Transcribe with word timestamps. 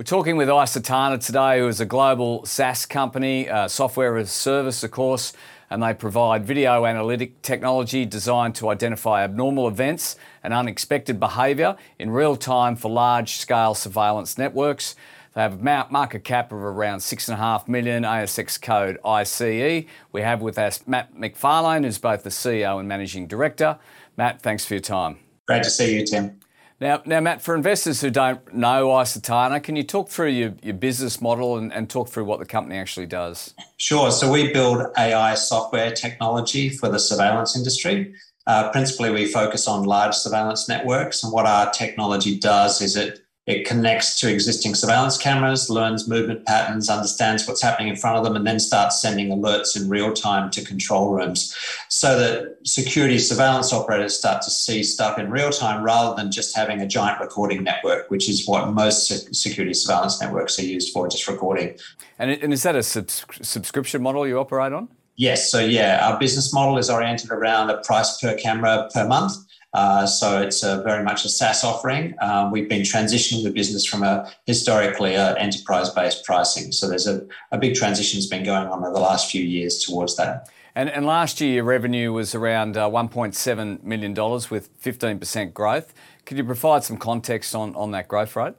We're 0.00 0.04
talking 0.04 0.38
with 0.38 0.48
iCetana 0.48 1.22
today, 1.22 1.58
who 1.58 1.68
is 1.68 1.78
a 1.78 1.84
global 1.84 2.46
SaaS 2.46 2.86
company, 2.86 3.50
uh, 3.50 3.68
software 3.68 4.16
as 4.16 4.28
a 4.28 4.32
service, 4.32 4.82
of 4.82 4.92
course, 4.92 5.34
and 5.68 5.82
they 5.82 5.92
provide 5.92 6.46
video 6.46 6.86
analytic 6.86 7.42
technology 7.42 8.06
designed 8.06 8.54
to 8.54 8.70
identify 8.70 9.22
abnormal 9.22 9.68
events 9.68 10.16
and 10.42 10.54
unexpected 10.54 11.20
behaviour 11.20 11.76
in 11.98 12.10
real 12.10 12.34
time 12.34 12.76
for 12.76 12.90
large 12.90 13.32
scale 13.32 13.74
surveillance 13.74 14.38
networks. 14.38 14.96
They 15.34 15.42
have 15.42 15.60
a 15.60 15.86
market 15.90 16.24
cap 16.24 16.50
of 16.50 16.60
around 16.60 17.00
6.5 17.00 17.68
million, 17.68 18.04
ASX 18.04 18.58
code 18.58 18.98
ICE. 19.04 19.84
We 20.12 20.22
have 20.22 20.40
with 20.40 20.56
us 20.56 20.82
Matt 20.86 21.14
McFarlane, 21.14 21.84
who's 21.84 21.98
both 21.98 22.22
the 22.22 22.30
CEO 22.30 22.78
and 22.78 22.88
Managing 22.88 23.26
Director. 23.26 23.78
Matt, 24.16 24.40
thanks 24.40 24.64
for 24.64 24.72
your 24.72 24.80
time. 24.80 25.18
Great 25.46 25.62
to 25.64 25.68
see 25.68 25.98
you, 25.98 26.06
Tim. 26.06 26.39
Now, 26.80 27.02
now, 27.04 27.20
Matt, 27.20 27.42
for 27.42 27.54
investors 27.54 28.00
who 28.00 28.08
don't 28.08 28.54
know 28.54 28.88
iCetana, 28.88 29.62
can 29.62 29.76
you 29.76 29.82
talk 29.82 30.08
through 30.08 30.30
your, 30.30 30.54
your 30.62 30.74
business 30.74 31.20
model 31.20 31.58
and, 31.58 31.70
and 31.74 31.90
talk 31.90 32.08
through 32.08 32.24
what 32.24 32.38
the 32.38 32.46
company 32.46 32.78
actually 32.78 33.04
does? 33.04 33.52
Sure. 33.76 34.10
So 34.10 34.32
we 34.32 34.50
build 34.50 34.86
AI 34.96 35.34
software 35.34 35.92
technology 35.92 36.70
for 36.70 36.88
the 36.88 36.98
surveillance 36.98 37.54
industry. 37.54 38.14
Uh, 38.46 38.70
principally, 38.70 39.10
we 39.10 39.26
focus 39.26 39.68
on 39.68 39.84
large 39.84 40.14
surveillance 40.14 40.70
networks, 40.70 41.22
and 41.22 41.32
what 41.34 41.44
our 41.44 41.70
technology 41.70 42.38
does 42.38 42.80
is 42.80 42.96
it 42.96 43.20
it 43.50 43.66
connects 43.66 44.18
to 44.20 44.30
existing 44.30 44.74
surveillance 44.74 45.18
cameras, 45.18 45.68
learns 45.68 46.08
movement 46.08 46.46
patterns, 46.46 46.88
understands 46.88 47.46
what's 47.46 47.60
happening 47.60 47.88
in 47.88 47.96
front 47.96 48.16
of 48.16 48.24
them, 48.24 48.36
and 48.36 48.46
then 48.46 48.60
starts 48.60 49.02
sending 49.02 49.28
alerts 49.28 49.76
in 49.76 49.88
real 49.88 50.12
time 50.12 50.50
to 50.50 50.64
control 50.64 51.10
rooms 51.10 51.56
so 51.88 52.18
that 52.18 52.56
security 52.64 53.18
surveillance 53.18 53.72
operators 53.72 54.16
start 54.16 54.42
to 54.42 54.50
see 54.50 54.82
stuff 54.82 55.18
in 55.18 55.30
real 55.30 55.50
time 55.50 55.82
rather 55.82 56.14
than 56.14 56.30
just 56.30 56.56
having 56.56 56.80
a 56.80 56.86
giant 56.86 57.20
recording 57.20 57.64
network, 57.64 58.08
which 58.10 58.28
is 58.28 58.46
what 58.46 58.72
most 58.72 59.34
security 59.34 59.74
surveillance 59.74 60.20
networks 60.20 60.58
are 60.58 60.64
used 60.64 60.92
for, 60.92 61.08
just 61.08 61.26
recording. 61.26 61.76
And, 62.18 62.30
is 62.52 62.62
that 62.62 62.76
a 62.76 62.82
subs- 62.82 63.24
subscription 63.42 64.02
model 64.02 64.26
you 64.26 64.38
operate 64.38 64.72
on? 64.72 64.88
Yes. 65.16 65.50
So, 65.50 65.60
yeah, 65.60 66.06
our 66.08 66.18
business 66.18 66.52
model 66.54 66.78
is 66.78 66.88
oriented 66.88 67.30
around 67.30 67.70
a 67.70 67.78
price 67.82 68.18
per 68.20 68.36
camera 68.36 68.88
per 68.94 69.06
month. 69.06 69.32
Uh, 69.72 70.04
so 70.06 70.42
it's 70.42 70.62
a, 70.62 70.82
very 70.82 71.04
much 71.04 71.24
a 71.24 71.28
SaaS 71.28 71.62
offering. 71.62 72.14
Um, 72.20 72.50
we've 72.50 72.68
been 72.68 72.82
transitioning 72.82 73.44
the 73.44 73.50
business 73.50 73.84
from 73.84 74.02
a 74.02 74.30
historically 74.46 75.16
uh, 75.16 75.34
enterprise-based 75.34 76.24
pricing. 76.24 76.72
So 76.72 76.88
there's 76.88 77.06
a, 77.06 77.26
a 77.52 77.58
big 77.58 77.74
transition 77.74 78.18
that's 78.18 78.28
been 78.28 78.44
going 78.44 78.66
on 78.66 78.84
over 78.84 78.92
the 78.92 79.00
last 79.00 79.30
few 79.30 79.42
years 79.42 79.84
towards 79.84 80.16
that. 80.16 80.48
And, 80.74 80.88
and 80.88 81.04
last 81.04 81.40
year, 81.40 81.54
your 81.54 81.64
revenue 81.64 82.12
was 82.12 82.34
around 82.34 82.76
uh, 82.76 82.88
$1.7 82.88 83.82
million 83.82 84.14
with 84.14 84.80
15% 84.80 85.52
growth. 85.52 85.92
Could 86.24 86.36
you 86.36 86.44
provide 86.44 86.84
some 86.84 86.96
context 86.96 87.54
on, 87.54 87.74
on 87.74 87.90
that 87.92 88.08
growth 88.08 88.36
rate? 88.36 88.54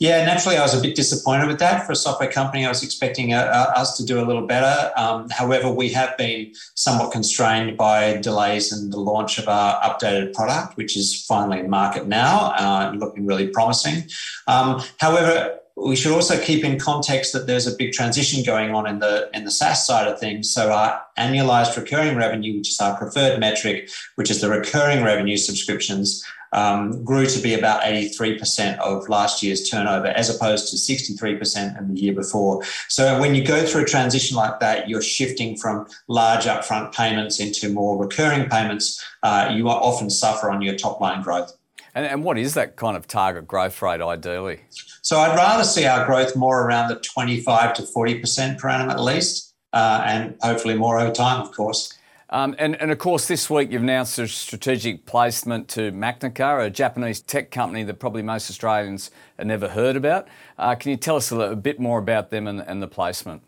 Yeah, 0.00 0.24
naturally, 0.24 0.56
I 0.56 0.62
was 0.62 0.72
a 0.72 0.80
bit 0.80 0.96
disappointed 0.96 1.46
with 1.46 1.58
that. 1.58 1.84
For 1.84 1.92
a 1.92 1.96
software 1.96 2.30
company, 2.30 2.64
I 2.64 2.70
was 2.70 2.82
expecting 2.82 3.34
uh, 3.34 3.40
uh, 3.40 3.78
us 3.78 3.98
to 3.98 4.04
do 4.06 4.18
a 4.18 4.24
little 4.24 4.46
better. 4.46 4.90
Um, 4.96 5.28
however, 5.28 5.70
we 5.70 5.90
have 5.90 6.16
been 6.16 6.54
somewhat 6.74 7.12
constrained 7.12 7.76
by 7.76 8.16
delays 8.16 8.72
in 8.72 8.88
the 8.88 8.98
launch 8.98 9.38
of 9.38 9.46
our 9.46 9.78
updated 9.82 10.32
product, 10.32 10.78
which 10.78 10.96
is 10.96 11.22
finally 11.26 11.60
in 11.60 11.68
market 11.68 12.08
now, 12.08 12.54
uh, 12.56 12.94
looking 12.96 13.26
really 13.26 13.48
promising. 13.48 14.08
Um, 14.48 14.82
however, 14.96 15.58
we 15.76 15.96
should 15.96 16.12
also 16.12 16.38
keep 16.40 16.64
in 16.64 16.78
context 16.78 17.34
that 17.34 17.46
there's 17.46 17.66
a 17.66 17.76
big 17.76 17.92
transition 17.92 18.42
going 18.42 18.74
on 18.74 18.86
in 18.86 19.00
the 19.00 19.30
in 19.34 19.44
the 19.44 19.50
SaaS 19.50 19.86
side 19.86 20.08
of 20.08 20.18
things. 20.18 20.52
So 20.52 20.72
our 20.72 21.00
annualized 21.18 21.76
recurring 21.76 22.16
revenue, 22.16 22.56
which 22.56 22.70
is 22.70 22.80
our 22.80 22.96
preferred 22.96 23.38
metric, 23.38 23.90
which 24.16 24.30
is 24.30 24.40
the 24.40 24.48
recurring 24.48 25.04
revenue 25.04 25.36
subscriptions, 25.36 26.24
um, 26.52 27.04
grew 27.04 27.26
to 27.26 27.40
be 27.40 27.54
about 27.54 27.82
83% 27.82 28.78
of 28.78 29.08
last 29.08 29.42
year's 29.42 29.68
turnover, 29.68 30.08
as 30.08 30.34
opposed 30.34 30.70
to 30.70 30.76
63% 30.76 31.78
in 31.78 31.94
the 31.94 32.00
year 32.00 32.12
before. 32.12 32.62
So 32.88 33.20
when 33.20 33.34
you 33.34 33.44
go 33.44 33.64
through 33.64 33.82
a 33.82 33.86
transition 33.86 34.36
like 34.36 34.60
that, 34.60 34.88
you're 34.88 35.02
shifting 35.02 35.56
from 35.56 35.86
large 36.08 36.44
upfront 36.44 36.94
payments 36.94 37.40
into 37.40 37.68
more 37.68 37.98
recurring 37.98 38.48
payments. 38.48 39.04
Uh, 39.22 39.52
you 39.54 39.68
often 39.68 40.10
suffer 40.10 40.50
on 40.50 40.62
your 40.62 40.76
top 40.76 41.00
line 41.00 41.22
growth. 41.22 41.56
And, 41.94 42.06
and 42.06 42.24
what 42.24 42.38
is 42.38 42.54
that 42.54 42.76
kind 42.76 42.96
of 42.96 43.06
target 43.06 43.48
growth 43.48 43.80
rate 43.82 44.00
ideally? 44.00 44.60
So 45.02 45.18
I'd 45.18 45.34
rather 45.36 45.64
see 45.64 45.86
our 45.86 46.06
growth 46.06 46.36
more 46.36 46.64
around 46.66 46.88
the 46.88 46.96
25 46.96 47.74
to 47.74 47.82
40% 47.82 48.58
per 48.58 48.68
annum 48.68 48.90
at 48.90 49.00
least, 49.00 49.54
uh, 49.72 50.04
and 50.06 50.36
hopefully 50.40 50.74
more 50.74 51.00
over 51.00 51.12
time, 51.12 51.40
of 51.40 51.52
course. 51.52 51.96
Um, 52.32 52.54
and, 52.60 52.76
of 52.76 52.98
course, 52.98 53.26
this 53.26 53.50
week 53.50 53.72
you've 53.72 53.82
announced 53.82 54.16
a 54.20 54.28
strategic 54.28 55.04
placement 55.04 55.66
to 55.70 55.90
Macnica, 55.90 56.64
a 56.64 56.70
Japanese 56.70 57.20
tech 57.20 57.50
company 57.50 57.82
that 57.82 57.94
probably 57.94 58.22
most 58.22 58.48
Australians 58.48 59.10
have 59.36 59.48
never 59.48 59.68
heard 59.68 59.96
about. 59.96 60.28
Uh, 60.56 60.76
can 60.76 60.92
you 60.92 60.96
tell 60.96 61.16
us 61.16 61.32
a, 61.32 61.56
bit 61.56 61.80
more 61.80 61.98
about 61.98 62.30
them 62.30 62.46
and, 62.46 62.80
the 62.80 62.86
placement? 62.86 63.42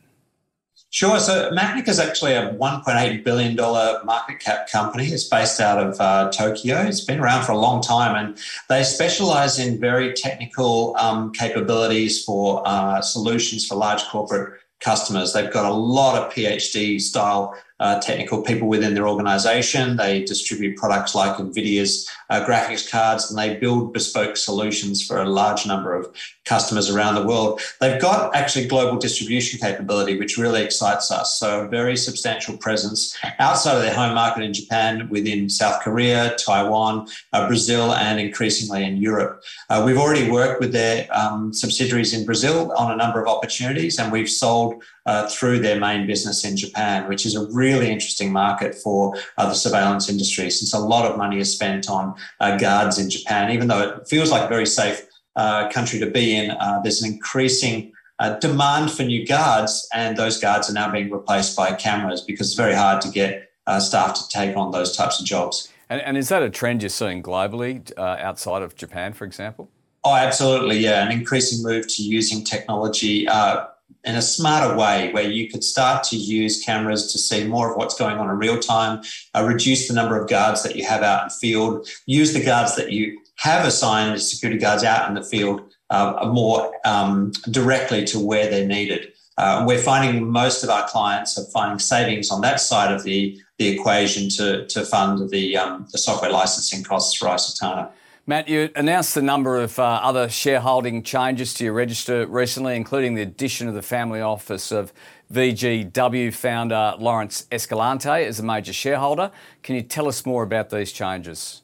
Sure. 0.90 1.20
So 1.20 1.52
Macnica 1.52 1.88
is 1.88 2.00
actually 2.00 2.32
a 2.32 2.54
$1.8 2.54 3.24
billion 3.24 3.54
market 3.54 4.40
cap 4.40 4.68
company. 4.68 5.06
It's 5.06 5.28
based 5.28 5.60
out 5.60 5.78
of 5.78 6.00
uh, 6.00 6.30
Tokyo. 6.32 6.82
It's 6.82 7.02
been 7.02 7.20
around 7.20 7.44
for 7.44 7.52
a 7.52 7.58
long 7.58 7.82
time 7.82 8.16
and 8.16 8.36
they 8.68 8.82
specialize 8.82 9.60
in 9.60 9.80
very 9.80 10.12
technical 10.12 10.96
um, 10.98 11.32
capabilities 11.32 12.24
for 12.24 12.62
uh, 12.66 13.00
solutions 13.00 13.66
for 13.66 13.76
large 13.76 14.02
corporate 14.08 14.60
customers. 14.80 15.32
They've 15.32 15.52
got 15.52 15.64
a 15.64 15.72
lot 15.72 16.20
of 16.20 16.32
PhD 16.32 17.00
style 17.00 17.56
uh, 17.82 17.98
technical 17.98 18.42
people 18.42 18.68
within 18.68 18.94
their 18.94 19.08
organization. 19.08 19.96
They 19.96 20.22
distribute 20.22 20.76
products 20.76 21.16
like 21.16 21.36
NVIDIA's 21.36 22.08
uh, 22.30 22.44
graphics 22.46 22.88
cards 22.88 23.28
and 23.28 23.36
they 23.36 23.56
build 23.56 23.92
bespoke 23.92 24.36
solutions 24.36 25.04
for 25.04 25.20
a 25.20 25.28
large 25.28 25.66
number 25.66 25.92
of 25.92 26.14
customers 26.44 26.90
around 26.90 27.14
the 27.14 27.26
world. 27.26 27.60
They've 27.80 28.00
got 28.00 28.34
actually 28.34 28.66
global 28.66 28.98
distribution 28.98 29.60
capability, 29.60 30.18
which 30.18 30.36
really 30.38 30.62
excites 30.62 31.10
us. 31.10 31.38
So, 31.38 31.64
a 31.64 31.68
very 31.68 31.96
substantial 31.96 32.56
presence 32.56 33.16
outside 33.38 33.76
of 33.76 33.82
their 33.82 33.94
home 33.94 34.14
market 34.14 34.42
in 34.42 34.52
Japan, 34.52 35.08
within 35.08 35.48
South 35.48 35.82
Korea, 35.82 36.36
Taiwan, 36.36 37.08
uh, 37.32 37.46
Brazil, 37.46 37.92
and 37.94 38.18
increasingly 38.18 38.84
in 38.84 38.96
Europe. 38.96 39.42
Uh, 39.70 39.82
we've 39.84 39.98
already 39.98 40.30
worked 40.30 40.60
with 40.60 40.72
their 40.72 41.06
um, 41.12 41.52
subsidiaries 41.52 42.12
in 42.12 42.24
Brazil 42.24 42.72
on 42.72 42.92
a 42.92 42.96
number 42.96 43.20
of 43.20 43.28
opportunities, 43.28 43.98
and 43.98 44.10
we've 44.10 44.30
sold 44.30 44.82
uh, 45.06 45.28
through 45.28 45.60
their 45.60 45.78
main 45.78 46.06
business 46.06 46.44
in 46.44 46.56
Japan, 46.56 47.08
which 47.08 47.26
is 47.26 47.34
a 47.34 47.46
really 47.52 47.90
interesting 47.90 48.32
market 48.32 48.74
for 48.74 49.14
uh, 49.38 49.48
the 49.48 49.54
surveillance 49.54 50.08
industry 50.08 50.50
since 50.50 50.72
a 50.74 50.78
lot 50.78 51.10
of 51.10 51.16
money 51.16 51.38
is 51.38 51.52
spent 51.52 51.88
on 51.88 52.14
uh, 52.40 52.56
guards 52.56 52.98
in 52.98 53.10
Japan. 53.10 53.50
Even 53.50 53.68
though 53.68 53.80
it 53.80 54.08
feels 54.08 54.30
like 54.30 54.44
a 54.44 54.48
very 54.48 54.66
safe 54.66 55.06
uh, 55.36 55.68
country 55.70 55.98
to 55.98 56.06
be 56.06 56.36
in, 56.36 56.50
uh, 56.50 56.80
there's 56.82 57.02
an 57.02 57.12
increasing 57.12 57.92
uh, 58.18 58.38
demand 58.38 58.90
for 58.90 59.02
new 59.02 59.26
guards, 59.26 59.88
and 59.94 60.16
those 60.16 60.38
guards 60.40 60.70
are 60.70 60.74
now 60.74 60.90
being 60.90 61.10
replaced 61.10 61.56
by 61.56 61.72
cameras 61.72 62.20
because 62.20 62.48
it's 62.48 62.56
very 62.56 62.74
hard 62.74 63.00
to 63.00 63.08
get 63.10 63.50
staff 63.78 64.14
to 64.14 64.28
take 64.28 64.56
on 64.56 64.72
those 64.72 64.96
types 64.96 65.20
of 65.20 65.26
jobs. 65.26 65.68
And, 65.88 66.00
and 66.02 66.16
is 66.16 66.28
that 66.28 66.42
a 66.42 66.50
trend 66.50 66.82
you're 66.82 66.88
seeing 66.88 67.22
globally 67.22 67.96
outside 67.98 68.62
of 68.62 68.74
Japan, 68.74 69.12
for 69.12 69.24
example? 69.24 69.70
Oh, 70.04 70.14
absolutely, 70.14 70.78
yeah. 70.78 71.04
An 71.04 71.12
increasing 71.12 71.62
move 71.62 71.86
to 71.94 72.02
using 72.02 72.44
technology 72.44 73.28
uh, 73.28 73.66
in 74.04 74.16
a 74.16 74.22
smarter 74.22 74.76
way 74.76 75.12
where 75.12 75.28
you 75.28 75.48
could 75.48 75.62
start 75.62 76.02
to 76.04 76.16
use 76.16 76.64
cameras 76.64 77.12
to 77.12 77.18
see 77.18 77.46
more 77.46 77.70
of 77.70 77.76
what's 77.76 77.96
going 77.96 78.16
on 78.16 78.28
in 78.28 78.36
real 78.36 78.58
time, 78.58 79.02
uh, 79.34 79.44
reduce 79.44 79.86
the 79.86 79.94
number 79.94 80.20
of 80.20 80.28
guards 80.28 80.64
that 80.64 80.74
you 80.74 80.84
have 80.84 81.02
out 81.02 81.22
in 81.22 81.28
the 81.28 81.34
field, 81.34 81.88
use 82.06 82.32
the 82.32 82.44
guards 82.44 82.74
that 82.74 82.90
you 82.90 83.20
have 83.42 83.66
assigned 83.66 84.22
security 84.22 84.56
guards 84.60 84.84
out 84.84 85.08
in 85.08 85.16
the 85.16 85.22
field 85.22 85.60
uh, 85.90 86.30
more 86.32 86.72
um, 86.84 87.32
directly 87.50 88.04
to 88.04 88.20
where 88.20 88.48
they're 88.48 88.68
needed. 88.68 89.12
Uh, 89.36 89.64
we're 89.66 89.82
finding 89.82 90.30
most 90.30 90.62
of 90.62 90.70
our 90.70 90.86
clients 90.88 91.36
are 91.36 91.44
finding 91.50 91.80
savings 91.80 92.30
on 92.30 92.40
that 92.40 92.60
side 92.60 92.92
of 92.94 93.02
the, 93.02 93.36
the 93.58 93.66
equation 93.66 94.28
to, 94.28 94.64
to 94.68 94.84
fund 94.84 95.28
the, 95.30 95.56
um, 95.56 95.84
the 95.90 95.98
software 95.98 96.30
licensing 96.30 96.84
costs 96.84 97.16
for 97.16 97.26
iCetana. 97.26 97.90
Matt, 98.28 98.48
you 98.48 98.70
announced 98.76 99.16
a 99.16 99.22
number 99.22 99.60
of 99.60 99.76
uh, 99.76 99.82
other 99.82 100.28
shareholding 100.28 101.02
changes 101.02 101.52
to 101.54 101.64
your 101.64 101.72
register 101.72 102.24
recently, 102.28 102.76
including 102.76 103.14
the 103.14 103.22
addition 103.22 103.66
of 103.66 103.74
the 103.74 103.82
family 103.82 104.20
office 104.20 104.70
of 104.70 104.92
VGW 105.32 106.32
founder 106.32 106.94
Laurence 106.96 107.48
Escalante 107.50 108.08
as 108.08 108.38
a 108.38 108.44
major 108.44 108.72
shareholder. 108.72 109.32
Can 109.64 109.74
you 109.74 109.82
tell 109.82 110.06
us 110.06 110.24
more 110.24 110.44
about 110.44 110.70
these 110.70 110.92
changes? 110.92 111.62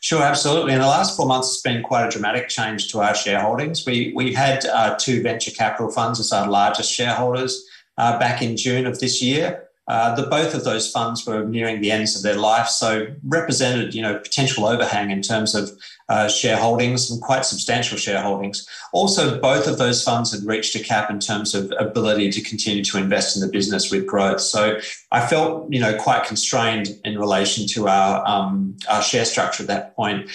Sure, 0.00 0.22
absolutely. 0.22 0.72
In 0.74 0.80
the 0.80 0.86
last 0.86 1.16
four 1.16 1.26
months, 1.26 1.48
it's 1.48 1.62
been 1.62 1.82
quite 1.82 2.06
a 2.06 2.10
dramatic 2.10 2.48
change 2.48 2.90
to 2.92 3.00
our 3.00 3.12
shareholdings. 3.12 3.86
We, 3.86 4.12
we 4.14 4.32
had 4.32 4.64
uh, 4.66 4.96
two 4.96 5.22
venture 5.22 5.50
capital 5.50 5.90
funds 5.90 6.20
as 6.20 6.32
our 6.32 6.48
largest 6.48 6.92
shareholders 6.92 7.66
uh, 7.96 8.18
back 8.18 8.42
in 8.42 8.56
June 8.56 8.86
of 8.86 9.00
this 9.00 9.20
year. 9.22 9.67
Uh, 9.88 10.14
the 10.14 10.24
both 10.24 10.54
of 10.54 10.64
those 10.64 10.90
funds 10.90 11.26
were 11.26 11.44
nearing 11.44 11.80
the 11.80 11.90
ends 11.90 12.14
of 12.14 12.22
their 12.22 12.36
life, 12.36 12.68
so 12.68 13.06
represented 13.26 13.94
you 13.94 14.02
know 14.02 14.18
potential 14.18 14.66
overhang 14.66 15.10
in 15.10 15.22
terms 15.22 15.54
of 15.54 15.70
uh, 16.10 16.26
shareholdings 16.26 17.10
and 17.10 17.20
quite 17.22 17.44
substantial 17.44 17.96
shareholdings. 17.96 18.66
Also, 18.92 19.40
both 19.40 19.66
of 19.66 19.78
those 19.78 20.02
funds 20.04 20.32
had 20.32 20.44
reached 20.44 20.74
a 20.74 20.80
cap 20.80 21.10
in 21.10 21.18
terms 21.18 21.54
of 21.54 21.72
ability 21.78 22.30
to 22.30 22.42
continue 22.42 22.84
to 22.84 22.98
invest 22.98 23.36
in 23.36 23.42
the 23.42 23.48
business 23.48 23.90
with 23.90 24.06
growth. 24.06 24.40
So 24.40 24.78
I 25.10 25.26
felt 25.26 25.72
you 25.72 25.80
know 25.80 25.96
quite 25.96 26.24
constrained 26.24 26.88
in 27.04 27.18
relation 27.18 27.66
to 27.68 27.88
our 27.88 28.26
um, 28.26 28.76
our 28.90 29.02
share 29.02 29.24
structure 29.24 29.62
at 29.62 29.68
that 29.68 29.96
point. 29.96 30.30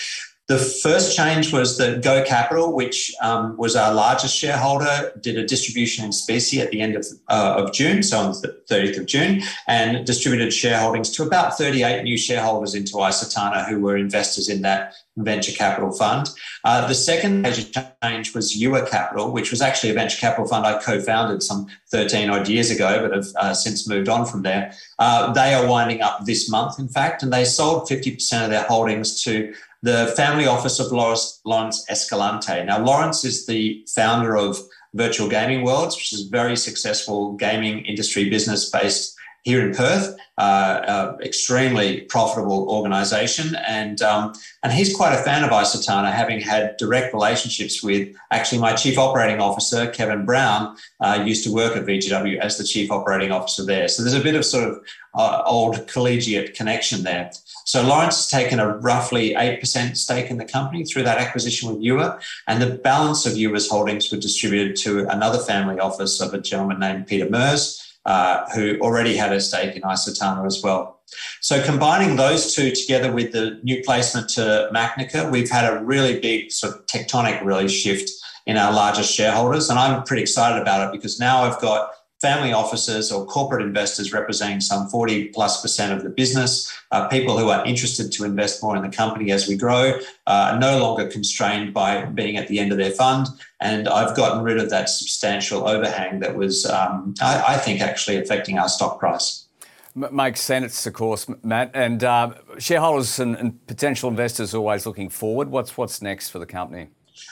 The 0.49 0.57
first 0.57 1.15
change 1.15 1.53
was 1.53 1.77
that 1.77 2.03
Go 2.03 2.21
Capital, 2.25 2.73
which 2.73 3.13
um, 3.21 3.55
was 3.55 3.77
our 3.77 3.93
largest 3.93 4.35
shareholder, 4.35 5.13
did 5.21 5.37
a 5.37 5.47
distribution 5.47 6.03
in 6.03 6.11
specie 6.11 6.59
at 6.59 6.69
the 6.69 6.81
end 6.81 6.97
of, 6.97 7.05
uh, 7.29 7.55
of 7.63 7.71
June, 7.71 8.03
so 8.03 8.19
on 8.19 8.31
the 8.41 8.61
30th 8.69 8.97
of 8.97 9.05
June, 9.05 9.41
and 9.69 10.05
distributed 10.05 10.49
shareholdings 10.49 11.15
to 11.15 11.23
about 11.23 11.57
38 11.57 12.03
new 12.03 12.17
shareholders 12.17 12.75
into 12.75 12.91
iCetana 12.95 13.69
who 13.69 13.79
were 13.79 13.95
investors 13.95 14.49
in 14.49 14.61
that 14.63 14.95
venture 15.15 15.53
capital 15.53 15.93
fund. 15.93 16.29
Uh, 16.65 16.85
the 16.87 16.95
second 16.95 17.41
major 17.41 17.63
change 18.03 18.35
was 18.35 18.53
Yuuwa 18.53 18.89
Capital, 18.89 19.31
which 19.31 19.49
was 19.49 19.61
actually 19.61 19.91
a 19.91 19.93
venture 19.93 20.17
capital 20.17 20.45
fund 20.45 20.65
I 20.65 20.81
co 20.81 20.99
founded 20.99 21.41
some 21.41 21.67
13 21.91 22.29
odd 22.29 22.49
years 22.49 22.69
ago, 22.69 23.01
but 23.01 23.15
have 23.15 23.27
uh, 23.37 23.53
since 23.53 23.87
moved 23.87 24.09
on 24.09 24.25
from 24.25 24.41
there. 24.41 24.73
Uh, 24.99 25.31
they 25.31 25.53
are 25.53 25.67
winding 25.67 26.01
up 26.01 26.25
this 26.25 26.49
month, 26.49 26.79
in 26.79 26.89
fact, 26.89 27.23
and 27.23 27.31
they 27.31 27.45
sold 27.45 27.87
50% 27.87 28.43
of 28.43 28.49
their 28.49 28.63
holdings 28.63 29.23
to 29.23 29.53
the 29.83 30.13
family 30.15 30.47
office 30.47 30.79
of 30.79 30.91
Laurence, 30.91 31.85
Escalante. 31.89 32.63
Now, 32.63 32.79
Laurence 32.79 33.25
is 33.25 33.45
the 33.45 33.85
founder 33.93 34.37
of 34.37 34.57
Virtual 34.93 35.27
Gaming 35.27 35.63
Worlds, 35.63 35.97
which 35.97 36.13
is 36.13 36.25
a 36.25 36.29
very 36.29 36.55
successful 36.55 37.33
gaming 37.33 37.85
industry 37.85 38.29
business 38.29 38.69
based 38.69 39.15
here 39.43 39.67
in 39.67 39.75
Perth. 39.75 40.15
Uh, 40.39 40.81
uh, 40.87 41.17
extremely 41.21 42.01
profitable 42.01 42.67
organisation, 42.67 43.55
and 43.67 44.01
um, 44.01 44.33
and 44.63 44.73
he's 44.73 44.95
quite 44.95 45.13
a 45.13 45.21
fan 45.21 45.43
of 45.43 45.51
iCetana, 45.51 46.11
having 46.11 46.39
had 46.39 46.75
direct 46.77 47.13
relationships 47.13 47.83
with 47.83 48.15
actually 48.31 48.57
my 48.57 48.73
chief 48.73 48.97
operating 48.97 49.39
officer 49.39 49.85
Kevin 49.91 50.25
Brown 50.25 50.75
uh, 51.01 51.21
used 51.23 51.43
to 51.43 51.53
work 51.53 51.77
at 51.77 51.85
VGW 51.85 52.39
as 52.39 52.57
the 52.57 52.63
chief 52.63 52.89
operating 52.89 53.31
officer 53.31 53.63
there. 53.63 53.87
So 53.87 54.01
there's 54.01 54.15
a 54.15 54.23
bit 54.23 54.33
of 54.33 54.43
sort 54.43 54.67
of 54.67 54.83
uh, 55.13 55.43
old 55.45 55.87
collegiate 55.87 56.55
connection 56.55 57.03
there. 57.03 57.29
So 57.65 57.81
Laurence 57.81 58.17
has 58.17 58.27
taken 58.27 58.59
a 58.59 58.77
roughly 58.77 59.33
8% 59.33 59.95
stake 59.97 60.29
in 60.29 60.37
the 60.37 60.45
company 60.45 60.83
through 60.83 61.03
that 61.03 61.17
acquisition 61.17 61.69
with 61.69 61.83
Yuuwa, 61.83 62.21
and 62.47 62.61
the 62.61 62.77
balance 62.77 63.25
of 63.25 63.33
Yuuwa's 63.33 63.69
holdings 63.69 64.11
were 64.11 64.17
distributed 64.17 64.75
to 64.77 65.07
another 65.09 65.39
family 65.39 65.79
office 65.79 66.19
of 66.19 66.33
a 66.33 66.39
gentleman 66.39 66.79
named 66.79 67.07
Peter 67.07 67.29
Mers, 67.29 67.79
uh, 68.05 68.49
who 68.53 68.77
already 68.79 69.15
had 69.15 69.31
a 69.31 69.39
stake 69.39 69.75
in 69.75 69.81
iCetana 69.83 70.45
as 70.45 70.61
well. 70.61 71.01
So 71.41 71.63
combining 71.63 72.15
those 72.15 72.53
two 72.53 72.71
together 72.71 73.11
with 73.11 73.31
the 73.31 73.59
new 73.63 73.81
placement 73.83 74.29
to 74.29 74.69
Macnica, 74.73 75.31
we've 75.31 75.49
had 75.49 75.71
a 75.71 75.83
really 75.83 76.19
big 76.19 76.51
sort 76.51 76.75
of 76.75 76.85
tectonic 76.87 77.43
really 77.43 77.67
shift 77.67 78.09
in 78.45 78.57
our 78.57 78.73
largest 78.73 79.13
shareholders. 79.13 79.69
And 79.69 79.79
I'm 79.79 80.03
pretty 80.03 80.21
excited 80.21 80.61
about 80.61 80.87
it 80.87 80.91
because 80.91 81.19
now 81.19 81.43
I've 81.43 81.61
got 81.61 81.91
family 82.23 82.53
offices 82.53 83.11
or 83.11 83.25
corporate 83.25 83.61
investors 83.61 84.13
representing 84.13 84.61
some 84.61 84.87
40 84.87 85.27
plus 85.35 85.61
percent 85.61 85.91
of 85.91 86.03
the 86.03 86.09
business, 86.09 86.73
uh, 86.91 87.07
people 87.09 87.37
who 87.37 87.49
are 87.49 87.63
interested 87.65 88.13
to 88.13 88.23
invest 88.23 88.63
more 88.63 88.77
in 88.77 88.81
the 88.81 88.89
company 88.89 89.29
as 89.31 89.45
we 89.45 89.57
grow, 89.57 89.99
uh, 90.25 90.51
are 90.53 90.59
no 90.59 90.79
longer 90.79 91.05
constrained 91.07 91.73
by 91.73 92.05
being 92.05 92.37
at 92.37 92.47
the 92.47 92.59
end 92.59 92.71
of 92.71 92.77
their 92.77 92.91
fund. 92.91 93.27
And 93.59 93.89
I've 93.89 94.15
gotten 94.15 94.41
rid 94.41 94.57
of 94.57 94.69
that 94.69 94.87
substantial 94.87 95.67
overhang 95.67 96.21
that 96.21 96.37
was, 96.37 96.65
um, 96.65 97.13
I, 97.21 97.55
I, 97.55 97.57
think, 97.57 97.81
actually 97.81 98.17
affecting 98.17 98.57
our 98.57 98.69
stock 98.69 98.99
price. 98.99 99.45
Makes 99.93 100.41
sense, 100.41 100.87
of 100.87 100.93
course, 100.93 101.27
Matt. 101.43 101.71
And 101.73 102.03
uh, 102.03 102.33
shareholders 102.57 103.19
and, 103.19 103.35
and 103.35 103.67
potential 103.67 104.09
investors 104.09 104.55
always 104.55 104.85
looking 104.85 105.09
forward. 105.09 105.49
What's 105.49 105.77
what's 105.77 106.01
next 106.01 106.29
for 106.29 106.39
the 106.39 106.47
company? 106.47 106.87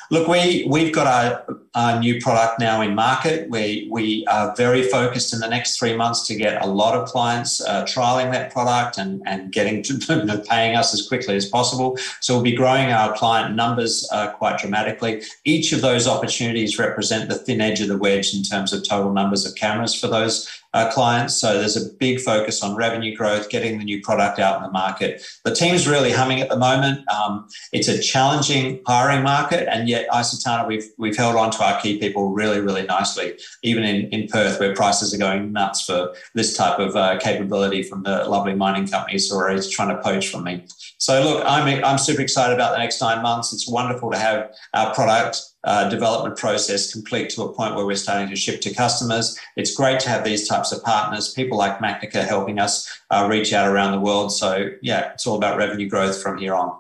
Look, 0.09 0.27
we, 0.27 0.65
we've 0.69 0.93
got 0.93 1.07
our, 1.07 1.57
our 1.73 1.99
new 1.99 2.19
product 2.19 2.59
now 2.59 2.81
in 2.81 2.93
market. 2.93 3.49
We, 3.49 3.87
we 3.89 4.25
are 4.27 4.53
very 4.55 4.83
focused 4.83 5.33
in 5.33 5.39
the 5.39 5.47
next 5.47 5.77
three 5.77 5.95
months 5.95 6.27
to 6.27 6.35
get 6.35 6.61
a 6.61 6.67
lot 6.67 6.97
of 6.97 7.07
clients 7.07 7.61
uh, 7.61 7.85
trialing 7.85 8.31
that 8.31 8.51
product 8.51 8.97
and, 8.97 9.21
and 9.25 9.51
getting 9.51 9.81
to 9.83 10.43
paying 10.49 10.75
us 10.75 10.93
as 10.93 11.07
quickly 11.07 11.35
as 11.35 11.47
possible. 11.47 11.97
So 12.19 12.35
we'll 12.35 12.43
be 12.43 12.55
growing 12.55 12.91
our 12.91 13.13
client 13.13 13.55
numbers 13.55 14.07
uh, 14.11 14.31
quite 14.31 14.59
dramatically. 14.59 15.23
Each 15.45 15.71
of 15.71 15.81
those 15.81 16.07
opportunities 16.07 16.77
represent 16.77 17.29
the 17.29 17.35
thin 17.35 17.61
edge 17.61 17.81
of 17.81 17.87
the 17.87 17.97
wedge 17.97 18.33
in 18.35 18.43
terms 18.43 18.73
of 18.73 18.87
total 18.87 19.13
numbers 19.13 19.45
of 19.45 19.55
cameras 19.55 19.95
for 19.95 20.07
those 20.07 20.60
uh, 20.73 20.91
clients. 20.91 21.35
So 21.35 21.57
there's 21.57 21.77
a 21.77 21.93
big 21.93 22.19
focus 22.19 22.63
on 22.63 22.75
revenue 22.75 23.15
growth, 23.15 23.49
getting 23.49 23.77
the 23.77 23.83
new 23.83 24.01
product 24.01 24.39
out 24.39 24.57
in 24.57 24.63
the 24.63 24.71
market. 24.71 25.23
The 25.43 25.53
team's 25.53 25.87
really 25.87 26.11
humming 26.11 26.41
at 26.41 26.49
the 26.49 26.57
moment. 26.57 27.07
Um, 27.09 27.47
it's 27.73 27.87
a 27.87 27.99
challenging 27.99 28.81
hiring 28.87 29.23
market, 29.23 29.67
and 29.71 29.89
yet 29.89 30.09
iCetana, 30.09 30.67
we've 30.67 30.85
we've 30.97 31.17
held 31.17 31.35
on 31.35 31.51
to 31.51 31.63
our 31.63 31.79
key 31.81 31.99
people 31.99 32.31
really, 32.31 32.61
really 32.61 32.83
nicely, 32.83 33.37
even 33.63 33.83
in, 33.83 34.07
in 34.09 34.27
Perth, 34.27 34.59
where 34.59 34.73
prices 34.73 35.13
are 35.13 35.17
going 35.17 35.51
nuts 35.51 35.85
for 35.85 36.13
this 36.33 36.55
type 36.55 36.79
of 36.79 36.95
uh, 36.95 37.17
capability 37.19 37.83
from 37.83 38.03
the 38.03 38.25
lovely 38.25 38.53
mining 38.53 38.87
companies 38.87 39.29
who 39.29 39.37
are 39.37 39.57
trying 39.71 39.89
to 39.89 40.01
poach 40.01 40.29
from 40.29 40.43
me. 40.43 40.65
So 40.97 41.21
look, 41.23 41.43
I'm 41.45 41.83
I'm 41.83 41.97
super 41.97 42.21
excited 42.21 42.53
about 42.53 42.71
the 42.71 42.77
next 42.77 43.01
nine 43.01 43.21
months. 43.21 43.53
It's 43.53 43.67
wonderful 43.67 44.11
to 44.11 44.17
have 44.17 44.51
our 44.73 44.93
product 44.93 45.50
uh, 45.63 45.89
development 45.89 46.37
process 46.37 46.91
complete 46.91 47.29
to 47.31 47.43
a 47.43 47.53
point 47.53 47.75
where 47.75 47.85
we're 47.85 47.95
starting 47.95 48.29
to 48.29 48.35
ship 48.35 48.61
to 48.61 48.73
customers. 48.73 49.37
It's 49.55 49.75
great 49.75 49.99
to 50.01 50.09
have 50.09 50.23
these 50.23 50.47
types 50.47 50.71
of 50.71 50.83
partners, 50.83 51.33
people 51.33 51.57
like 51.57 51.79
Macnica 51.79 52.27
helping 52.27 52.59
us 52.59 52.89
uh, 53.11 53.27
reach 53.29 53.53
out 53.53 53.67
around 53.67 53.91
the 53.91 53.99
world. 53.99 54.31
So 54.31 54.69
yeah, 54.81 55.11
it's 55.13 55.27
all 55.27 55.37
about 55.37 55.57
revenue 55.57 55.87
growth 55.87 56.21
from 56.21 56.37
here 56.37 56.55
on. 56.55 56.75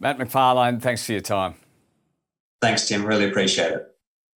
Matt 0.00 0.18
McFarlane, 0.18 0.82
thanks 0.82 1.04
for 1.04 1.12
your 1.12 1.20
time. 1.20 1.54
Thanks, 2.60 2.88
Tim. 2.88 3.04
Really 3.04 3.28
appreciate 3.28 3.72
it. 3.72 3.93